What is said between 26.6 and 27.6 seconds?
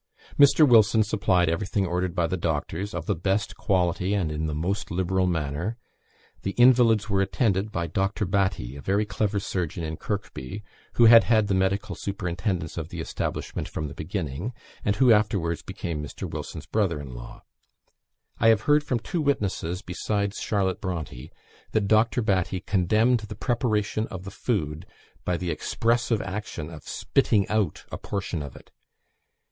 of spitting